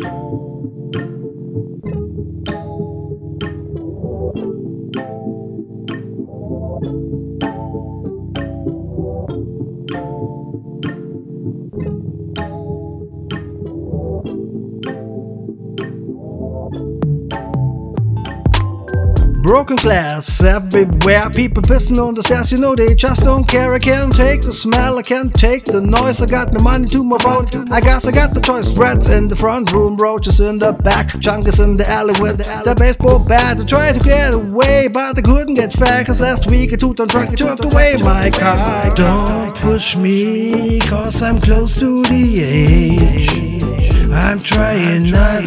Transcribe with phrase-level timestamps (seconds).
[0.00, 0.57] Thank you.
[19.48, 23.72] Broken glass everywhere, people pissing on the stairs, you know they just don't care.
[23.72, 26.20] I can't take the smell, I can't take the noise.
[26.20, 27.56] I got no money to move out.
[27.72, 28.76] I guess I got the choice.
[28.76, 32.74] Rats in the front room, roaches in the back, chunkus in the alley with the
[32.78, 33.58] baseball bat.
[33.58, 36.04] I tried to get away, but I couldn't get far.
[36.04, 38.94] Cause last week a two-ton truck took away my car.
[38.94, 43.97] Don't push me, cause I'm close to the edge.
[44.12, 45.46] I'm trying not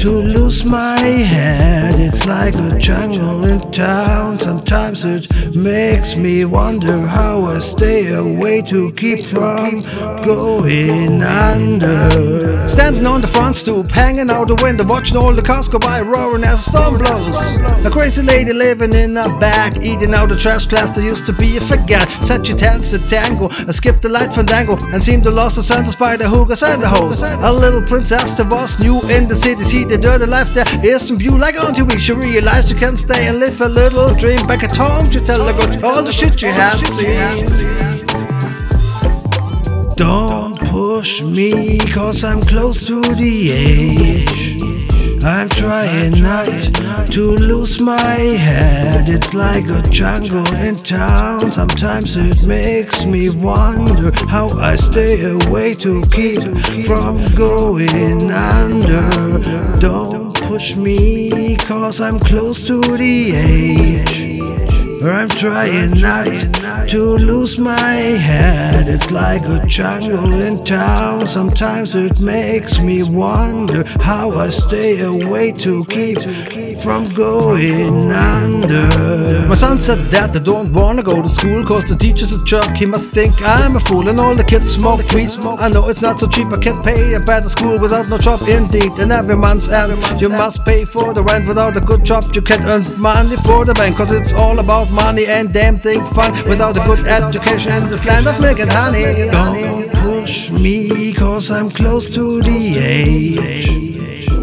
[0.00, 1.94] to lose my head.
[1.98, 4.40] It's like a jungle in town.
[4.40, 9.82] Sometimes it makes me wonder how I stay away to keep from
[10.24, 12.68] going under.
[12.68, 16.00] Standing on the front stoop, hanging out the window, watching all the cars go by,
[16.00, 17.84] roaring as the storm blows.
[17.84, 21.32] A crazy lady living in a bag, eating out the trash glass that used to
[21.32, 22.08] be a forget.
[22.22, 25.62] Set your tents to tango, and skip the light fandango, and seemed to lost the
[25.62, 27.22] sense by the hookers and the hoes.
[27.22, 31.08] A little princess that was new in the city, see the dirty life there is
[31.08, 31.98] some view like on TV.
[31.98, 35.10] She realized she can stay and live a little dream back at home.
[35.10, 37.46] She tell her good all the shit you have seen.
[39.96, 44.55] Don't push me, cause I'm close to the edge.
[45.26, 46.46] I'm trying not
[47.08, 49.08] to lose my head.
[49.08, 51.50] It's like a jungle in town.
[51.50, 56.42] Sometimes it makes me wonder how I stay away to keep
[56.86, 59.40] from going under.
[59.80, 64.25] Don't push me, cause I'm close to the edge.
[65.02, 67.94] I'm trying not to lose my
[68.28, 68.88] head.
[68.88, 71.26] It's like a jungle in town.
[71.26, 76.18] Sometimes it makes me wonder how I stay away to keep
[76.80, 79.25] from going under.
[79.44, 82.76] My son said that they don't wanna go to school cause the teacher's a jerk.
[82.76, 85.30] He must think I'm a fool and all the kids smoke weed.
[85.44, 88.42] I know it's not so cheap, I can't pay a better school without no job
[88.48, 88.92] indeed.
[88.98, 92.24] And every month's end you must pay for the rent without a good job.
[92.34, 96.04] You can't earn money for the bank cause it's all about money and damn thing
[96.06, 99.28] fun without a good education in this land of milk and honey.
[99.30, 103.75] Don't push me, cause I'm close to the edge.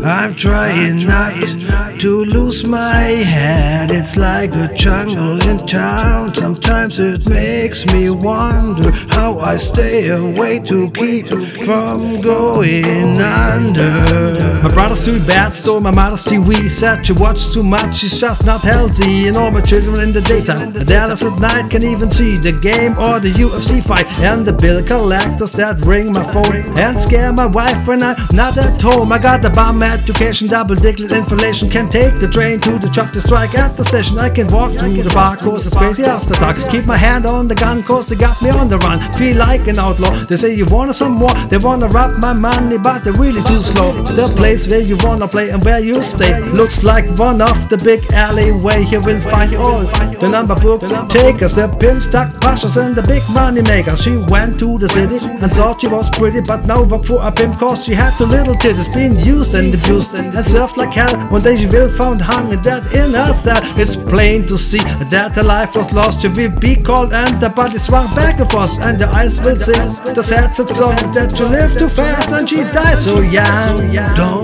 [0.06, 3.90] I'm trying not to lose my head.
[3.90, 6.36] It's like a jungle in town.
[6.36, 14.53] Sometimes it makes me wonder how I stay away to keep from going under.
[14.64, 17.06] My brother's too bad, stole my mother's TV set.
[17.06, 19.28] She watches too much, she's just not healthy.
[19.28, 20.72] And all my children in the daytime.
[20.72, 24.08] The Dallas at night can even see the game or the UFC fight.
[24.20, 28.58] And the bill collectors that ring my phone and scare my wife when I'm not
[28.58, 29.12] at home.
[29.12, 31.70] I got the bomb education, double digit inflation.
[31.70, 34.18] Can take the train to the chop the strike at the station.
[34.18, 36.56] I can walk to the bar, cause it's crazy after dark.
[36.70, 39.02] Keep my hand on the gun, cause they got me on the run.
[39.20, 40.24] Feel like an outlaw.
[40.24, 43.62] They say you want some more, they wanna rob my money, but they're really too
[43.62, 43.92] slow.
[43.92, 47.78] The place where you wanna play and where you stay looks like one of the
[47.78, 48.86] big alleyway.
[48.86, 49.84] You will find all
[50.22, 54.02] the number book takers, the pimp stock pushers, and the big money makers.
[54.02, 57.32] She went to the city and thought she was pretty, but now work for a
[57.32, 61.16] pimp cause she had too little titties being used and abused and served like hell.
[61.30, 63.62] One day she will found hung and dead in her cell.
[63.82, 64.84] It's plain to see
[65.14, 66.22] that her life was lost.
[66.22, 69.58] She will be called and the body swung back and forth, and the eyes will
[69.58, 73.78] sing the sad song that she lived too fast and she died so young.
[74.16, 74.43] Don't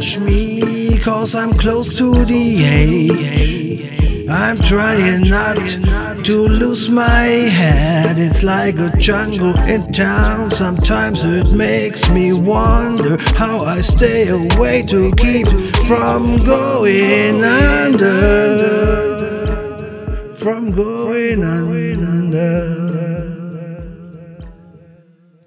[0.00, 4.30] push me, cause I'm close to the edge.
[4.30, 5.58] I'm trying not
[6.24, 7.26] to lose my
[7.60, 8.18] head.
[8.18, 10.52] It's like a jungle in town.
[10.52, 15.46] Sometimes it makes me wonder how I stay away to keep
[15.86, 18.16] from going under.
[20.38, 22.89] From going under.